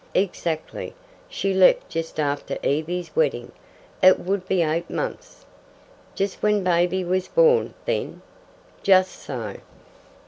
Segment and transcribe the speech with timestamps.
[0.15, 0.95] "Exactly.
[1.29, 3.51] She left just after Evie's wedding.
[4.01, 5.45] It would be eight months."
[6.15, 8.23] "Just when baby was born, then?"
[8.81, 9.57] "Just so."